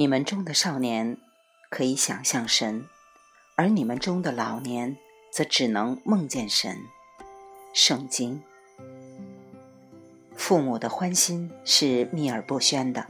[0.00, 1.16] 你们中的少年
[1.68, 2.84] 可以想象神，
[3.56, 4.96] 而你们中的老年
[5.32, 6.78] 则只能梦见神。
[7.74, 8.40] 圣经。
[10.36, 13.08] 父母的欢心是秘而不宣的，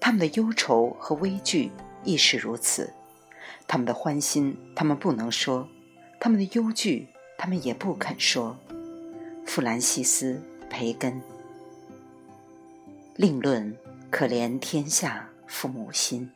[0.00, 1.70] 他们的忧愁和畏惧
[2.02, 2.94] 亦是如此。
[3.68, 5.68] 他们的欢心，他们不能说；
[6.18, 8.56] 他们的忧惧，他们也不肯说。
[9.44, 11.20] 弗兰西斯·培根。
[13.16, 13.76] 另论
[14.10, 16.30] 可怜天下父母心。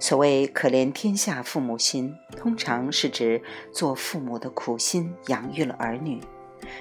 [0.00, 6.20] 所谓可怜天下父母心，通常是指做父母的苦心养育了儿女。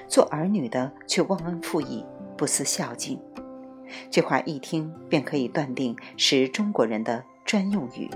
[0.08, 3.20] 做儿女的却忘恩负义、不思孝敬，
[4.12, 8.10] 这话一听便可以断定是中国人的专用语。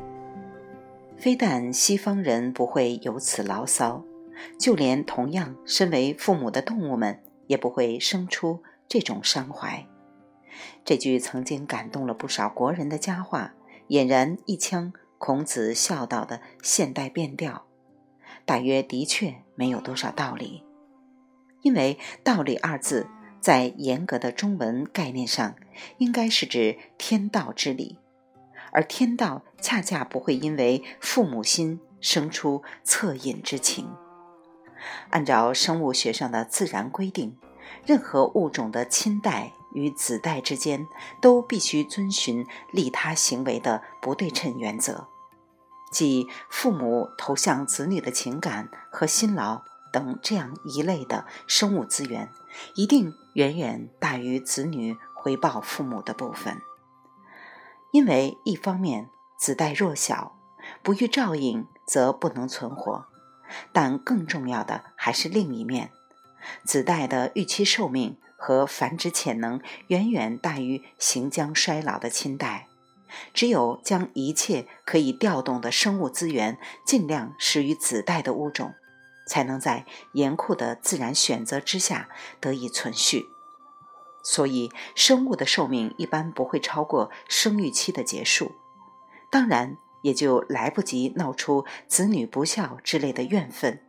[1.18, 4.04] 非但西方人不会有此牢骚，
[4.60, 9.88] 就连同样身为父母的动物们也不会生出这种伤怀。
[10.84, 13.54] 这句曾经感动了不少国人的佳话，
[13.88, 17.66] 俨然一腔孔子孝道的现代变调，
[18.46, 20.64] 大约的确没有多少道理。
[21.62, 23.08] 因为“道理”二字
[23.40, 25.56] 在严格的中文概念上，
[26.00, 28.00] 应该是指天道之理，
[28.72, 33.88] 而天道恰恰不会因为父母心生出恻隐之情。
[35.12, 37.38] 按照生物学上的自然规定，
[37.86, 40.88] 任何物种的亲代与子代之间
[41.20, 45.08] 都必须遵循利他行为的不对称原则，
[45.92, 49.64] 即父母投向子女的情感和辛劳。
[49.94, 52.30] 等这样一类的生物资源，
[52.76, 56.62] 一定远远大于子女回报父母的部分。
[57.92, 60.40] 因为一方面子代弱小，
[60.82, 63.04] 不遇照应则不能存活；
[63.74, 65.92] 但更重要的还是另一面，
[66.64, 72.68] 子代的预期寿命和繁殖潜能远远大于行将衰老的亲代。
[73.34, 78.74] 只有将一切可以调动的生物资源尽量施于子代的物种。
[79.28, 82.10] 才能在严酷的自然选择之下
[82.42, 83.28] 得以存续，
[84.24, 88.52] 所以生物的寿命一般不会超过生育期的结束，
[89.32, 93.80] 当然也就来不及闹出子女不孝之类的怨愤，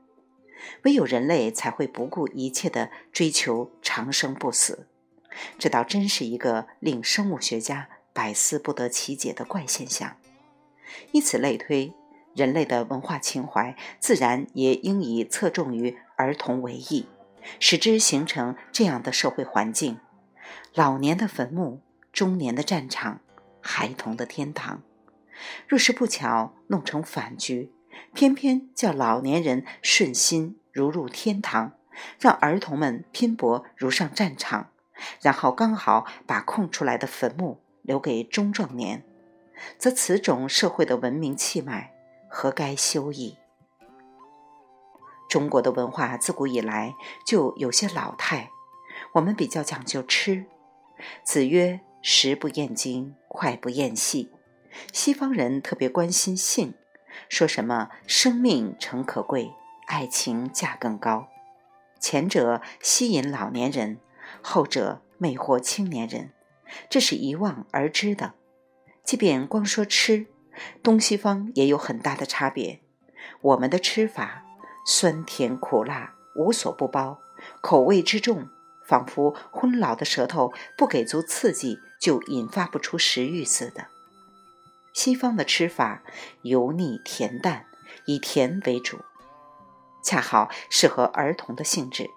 [0.83, 4.87] 唯有人类才会不顾一切的追求长生不死，
[5.59, 10.17] 这倒真是一个令生物学家百思不得其解的怪现象，
[11.13, 11.93] 以此类推。
[12.35, 17.07] 人类的文化情怀自然也应以侧重于儿童为宜，
[17.61, 19.99] 使之形成这样的社会环境：
[20.73, 23.21] 老年的坟墓，中年的战场，
[23.61, 24.83] 孩童的天堂。
[25.69, 27.71] 若是不巧弄成反局，
[28.15, 31.73] 偏偏叫老年人顺心如入天堂，
[32.19, 34.71] 让儿童们拼搏如上战场，
[35.21, 39.05] 然后刚好把空出来的坟墓留给中壮年，
[39.79, 41.93] 则此种社会的文明气脉。
[42.35, 43.37] 何该休矣？
[45.29, 46.95] 中国的文化自古以来
[47.27, 48.51] 就有些老态，
[49.15, 50.47] 我们比较讲究吃。
[51.23, 54.33] 子曰：“食不厌精，脍不厌细。”
[54.93, 56.73] 西方人特别关心性，
[57.29, 59.53] 说什么“生命诚可贵，
[59.87, 61.29] 爱情价更高”。
[62.01, 63.99] 前者吸引老年人，
[64.43, 66.33] 后者魅惑青年人，
[66.91, 68.35] 这是一望而知的。
[69.05, 70.27] 即便光说吃。
[70.83, 72.83] 东西方也有很大的差别。
[73.41, 74.45] 我们的吃法
[74.85, 77.21] 酸甜苦辣无所不包，
[77.63, 78.49] 口味之重，
[78.87, 83.87] 仿佛昏老的舌头不给足刺激就引发不出食欲似的。
[84.93, 86.03] 西方的吃法
[86.43, 87.67] 油腻甜淡，
[88.07, 88.99] 以甜为主，
[90.03, 92.11] 恰好适合儿童的性质，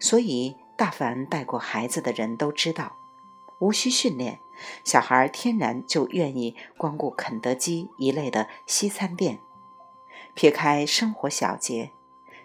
[0.00, 2.96] 所以大凡带过孩子的人都知道，
[3.60, 4.40] 无需训练。
[4.84, 9.40] 小孩天然就愿意光顾肯德基一类的西餐店。
[10.34, 11.90] 撇开生活小节，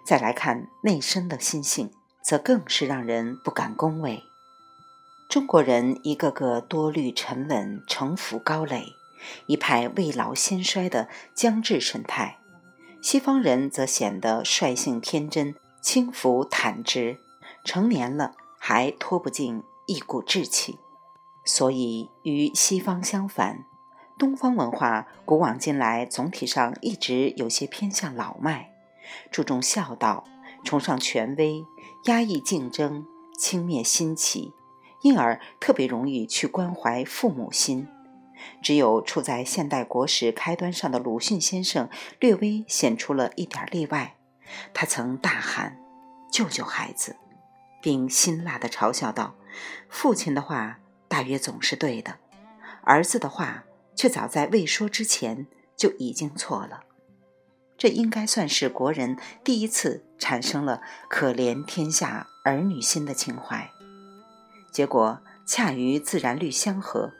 [0.03, 1.91] 再来看内生的心性，
[2.23, 4.24] 则更是让人不敢恭维。
[5.30, 8.83] 中国人一个个多虑沉稳、城府高垒，
[9.48, 12.38] 一派未老先衰的僵滞神态；
[13.01, 17.18] 西方人则显得率性天真、轻浮坦直，
[17.63, 20.80] 成年了还脱不尽一股稚气。
[21.45, 23.66] 所以，与西方相反，
[24.18, 28.71] 东方文化古往今来总体上一直有些偏向老迈，
[29.31, 30.25] 注重孝道，
[30.63, 31.66] 崇尚权威，
[32.04, 33.06] 压抑竞争，
[33.38, 34.54] 轻蔑新奇，
[35.01, 37.88] 因而特别容易去关怀父母心。
[38.62, 41.89] 只有处在现代国史开端上的鲁迅先生
[42.19, 44.15] 略微显出了一点例外，
[44.74, 45.77] 他曾大喊
[46.31, 47.15] ：“救救孩子！”
[47.81, 49.36] 并辛辣地嘲笑道
[49.89, 52.19] ：“父亲的话。”大约总是对的，
[52.83, 53.63] 儿子的话
[53.95, 56.83] 却早在未说之前就已经错了。
[57.80, 63.71] 这应该算是国人第一次产生了可怜天下儿女心的情怀。
[64.71, 67.12] 结果恰与自然律相合，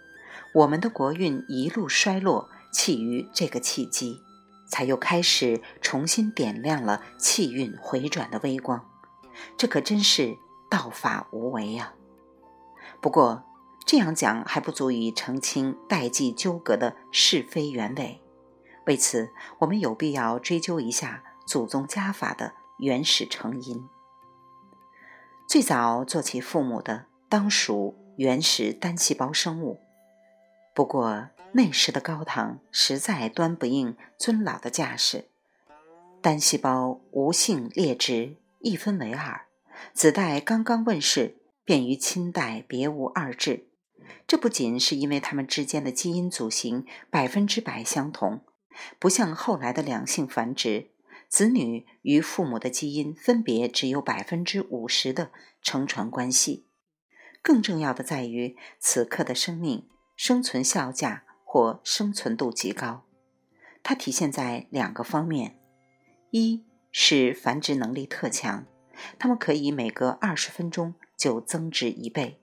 [0.54, 4.20] 我们的国运一路衰落，弃于这个契机，
[4.68, 8.84] 才又开始重新点亮了气运回转的微光。
[9.58, 10.36] 这可真是
[10.70, 11.94] 道法无为呀！
[13.00, 13.44] 不过
[13.86, 18.20] 这样讲还不足以澄清代际纠葛的是非原委。
[18.86, 19.30] 为此，
[19.60, 23.88] 我们有必要追究一下祖宗家法的原始成因。
[25.48, 29.80] 最早做起父母的，当属原始单细胞生物。
[30.80, 35.26] 不过那时的高堂实在端不应尊老的架势，
[36.22, 39.46] 单细胞无性劣质，一分为二。
[39.92, 41.36] 子代刚刚问世，
[41.66, 43.68] 便与亲代别无二致。
[44.26, 48.40] 这不仅是因为他们之间的基因组型百分之百相同。
[48.98, 50.92] 不像后来的两性繁殖，
[51.28, 56.68] 子女与父母的基因分别只有百分之五十的承传关系。
[57.42, 59.90] 更重要的在于，此刻的生命
[60.22, 63.06] 生存效价或生存度极高。
[63.82, 65.58] 它体现在两个方面：
[66.32, 68.66] 一是繁殖能力特强，
[69.18, 72.42] 它们可以每隔二十分钟就增殖一倍。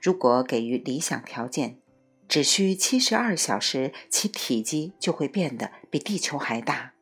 [0.00, 1.80] 如果给予理想条件。
[2.28, 6.94] 只需七十二小时，其体积就会变得比地球还大，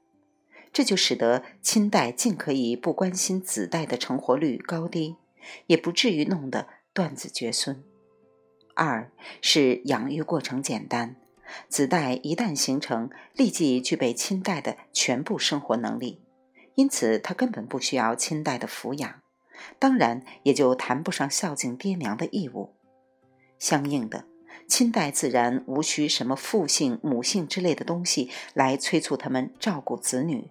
[0.72, 5.16] 这就使得亲代尽可以不关心子代的成活率高低，
[5.66, 7.84] 也不至于弄得断子绝孙。
[8.78, 9.10] 二
[9.42, 11.16] 是养育过程简单，
[11.68, 16.22] 子代一旦形成，立即具备亲代的全部生活能力，
[16.76, 19.20] 因此他根本不需要亲代的抚养，
[19.80, 22.76] 当然也就谈不上孝敬爹娘的义务。
[23.58, 24.26] 相应的。
[24.68, 30.50] 亲代自然无需什么父性、母性之类的东西来催促他们照顾子女。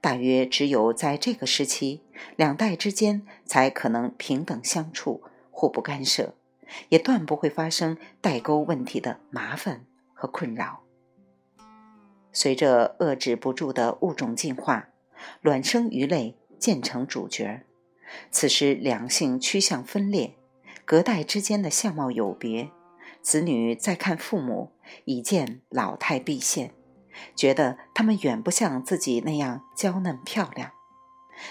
[0.00, 2.00] 大约只有在这个时期，
[2.36, 6.34] 两代之间才可能平等相处、互不干涉，
[6.88, 9.84] 也断不会发生代沟问题的麻烦
[10.14, 10.82] 和困扰。
[12.32, 14.88] 随着遏制不住的物种进化，
[15.40, 17.64] 卵生鱼类渐成主角。
[18.30, 20.34] 此时两性趋向分裂，
[20.84, 22.70] 隔代之间的相貌有别。
[23.20, 24.72] 子女再看父母，
[25.04, 26.72] 已见老态毕现，
[27.34, 30.70] 觉得他们远不像自己那样娇嫩漂亮。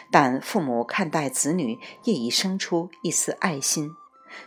[0.10, 3.92] 但父母看待子女，也已生出一丝爱心，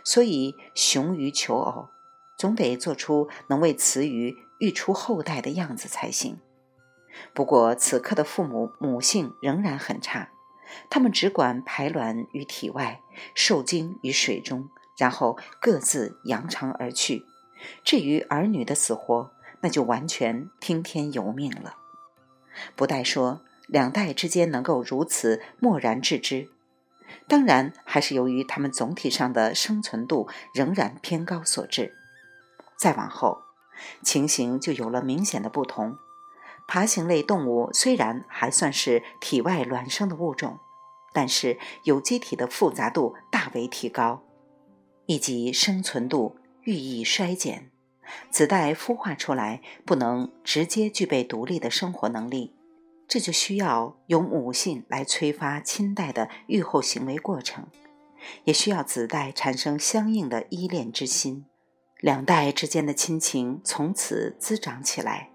[0.03, 1.89] 所以雄鱼求偶，
[2.37, 6.39] 总得做出能为雌鱼育出后代的样子才行。
[7.33, 10.29] 不过此刻的父母母性仍然很差，
[10.89, 13.01] 他们只管排卵于体外，
[13.35, 14.69] 受精于水中。
[14.97, 17.25] 然后各自扬长而去。
[17.83, 21.77] 至于儿女的死活，那就完全听天由命了。
[22.75, 26.51] 不待说两代之间能够如此漠然置之，
[27.27, 31.95] 当然还是由于它们总体上的生存度仍然偏高所致。
[32.77, 33.39] 再往后，
[34.03, 35.97] 情形就有了明显的不同。
[36.67, 40.59] 爬行类动物虽然还算是体外卵生的物种，
[41.13, 44.23] 但是有机体的复杂度大为提高。
[45.07, 47.69] 以及生存度日益衰减，
[48.29, 52.55] 子代孵化出来不能直接具备独立的生活能力，
[53.11, 57.67] 这就需要由母性来催发亲代的育后行为过程，
[58.45, 61.45] 也需要子代产生相应的依恋之心，
[61.99, 65.29] 两代之间的亲情从此滋长起来。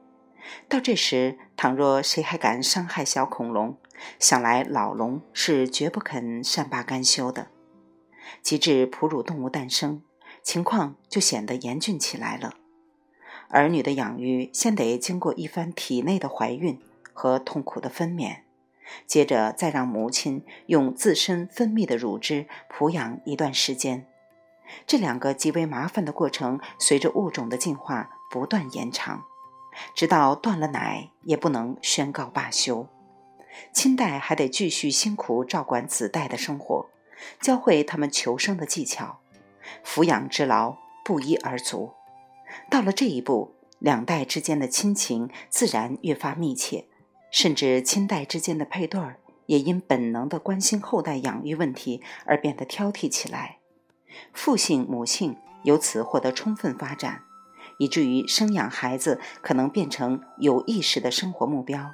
[0.71, 3.77] 到这时，倘若谁还敢伤害小恐龙，
[4.19, 7.49] 想来老龙是绝不肯善罢甘休的。
[8.41, 10.03] 及至哺乳动物诞生，
[10.43, 12.55] 情况就显得严峻起来了。
[13.51, 16.81] 儿女的养育先得经过一番体内的怀孕
[17.17, 18.41] 和痛苦的分娩，
[19.07, 24.07] 接着再让母亲用自身分泌的乳汁哺养一段时间。
[24.87, 29.25] 这两个极为麻烦的过程，随着物种的进化不断延长，
[29.95, 32.87] 直到断了奶也不能宣告罢休。
[33.73, 36.91] 亲代还得继续辛苦照管子代的生活。
[37.41, 39.21] 教会他们求生的技巧，
[39.83, 41.95] 抚养之劳不一而足。
[42.69, 46.85] 到了这一步，两代之间的亲情自然越发密切，
[47.37, 53.59] 甚至亲代之间的配对儿也因本能的关心后代养育问题而变得挑剔起来。
[54.33, 57.25] 父性母性由此获得充分发展，
[57.77, 61.93] 以至于生养孩子可能变成有意识的生活目标。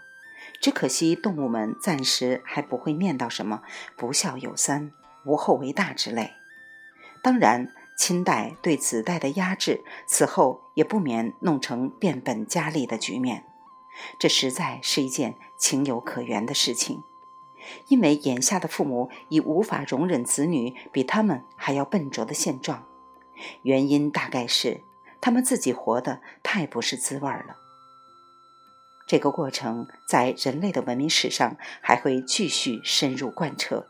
[0.61, 3.63] 只可惜动物们暂时还不会念叨什么
[3.99, 4.93] “不孝有三”。
[5.27, 6.35] 无后为大之类，
[7.21, 7.67] 当然，
[7.99, 13.43] 亲代对子代的压制，此后也不免弄成变本加厉的局面。
[14.19, 17.03] 这实在是一件情有可原的事情，
[17.89, 22.87] 因为眼下的父母已无法容忍子女比他们还要笨拙的现状。
[23.63, 24.83] 原因大概是
[25.21, 27.57] 他们自己活得太不是滋味了。
[29.07, 33.87] 这个过程在人类的文明史上还会继续深入贯彻。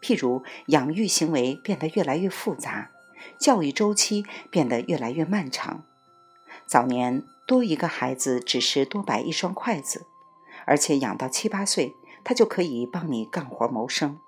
[0.00, 2.90] 譬如养育行为变得越来越复杂，
[3.38, 5.84] 教育周期变得越来越漫长。
[6.68, 10.04] 早年多一个孩子只是多摆一双筷子，
[10.66, 14.18] 而且养到七八岁，他就可以帮你干活谋生。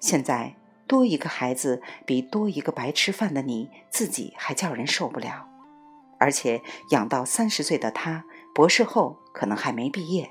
[0.00, 5.46] 现在多一个孩子比多一个白吃饭的你自己还叫人受不了，
[6.18, 8.24] 而且养到三十岁的他，
[8.54, 10.30] 博士后可能还没毕业。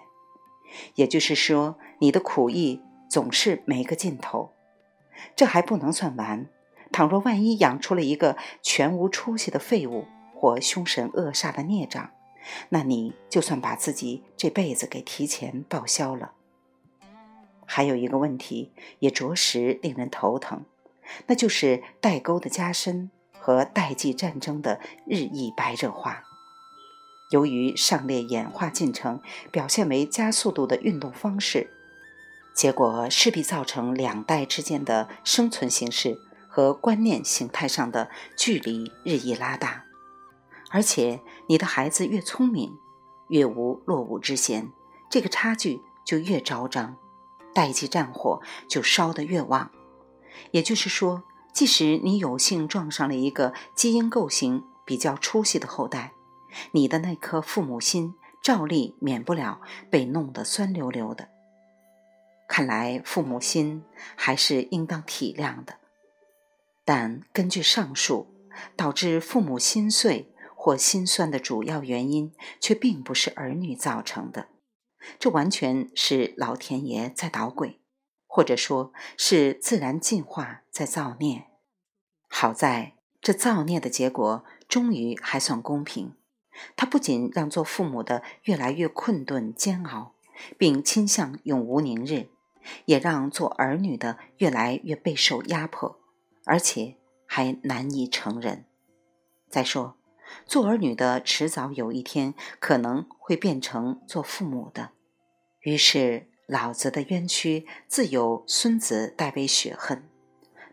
[0.95, 4.53] 也就是说，你的苦役总是没个尽头。
[5.36, 6.48] 这还不能算完，
[6.91, 10.07] 倘若万一养出了一个全无出息的废物
[10.43, 12.09] 或凶神恶煞的孽障，
[12.67, 16.33] 那你就算把自己这辈子给提前报销了。
[17.65, 20.65] 还有一个问题也着实令人头疼，
[21.27, 23.09] 那就是代沟的加深
[23.39, 26.25] 和代际战争的日益白热化。
[27.31, 31.69] 由于上列演化进程表现为加速度的运动方式。
[32.53, 36.19] 结果势必造成两代之间的生存形式
[36.50, 39.85] 和观念形态上的距离日益拉大，
[40.73, 42.79] 而且你的孩子越聪明，
[43.27, 44.71] 越无落伍之嫌，
[45.07, 46.97] 这个差距就越昭彰，
[47.53, 49.69] 代际战火就烧得越旺。
[50.49, 51.21] 也就是说，
[51.53, 56.13] 即使你有幸撞上了一个基因构型比较出息的后代，
[56.71, 59.61] 你的那颗父母心照例免不了
[59.91, 61.29] 被弄得酸溜溜的。
[62.47, 63.83] 看来父母心
[64.15, 65.75] 还是应当体谅的，
[66.83, 68.33] 但根据上述，
[68.75, 70.32] 导致父母心碎
[70.63, 74.48] 或心酸的主要原因，却并不是儿女造成的，
[75.20, 77.82] 这完全是老天爷在捣鬼，
[78.25, 81.48] 或者说是自然进化在造孽。
[82.29, 86.13] 好在这造孽的结果终于还算公平，
[86.77, 90.15] 它不仅让做父母的越来越困顿煎熬，
[90.58, 92.29] 并倾向永无宁日。
[92.86, 96.00] 也让做儿女的越来越备受压迫，
[96.46, 96.96] 而且
[97.27, 98.63] 还难以成人。
[99.50, 99.98] 再说，
[100.45, 104.91] 做儿女的迟早有一天可能会变成做父母的，
[105.61, 110.09] 于是老子的冤屈自有孙子代为雪恨。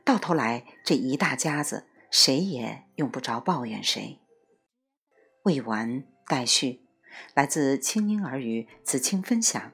[0.05, 4.19] 到头来，这一大家子谁也用不着抱怨谁。
[5.45, 6.81] 未完待续，
[7.35, 9.73] 来自清音儿语子清分享，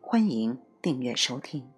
[0.00, 0.60] 欢迎。
[0.82, 1.71] 订阅收听。